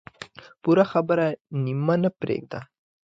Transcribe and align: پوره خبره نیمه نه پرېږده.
پوره 0.61 0.85
خبره 0.91 1.27
نیمه 1.63 1.95
نه 2.03 2.09
پرېږده. 2.19 2.59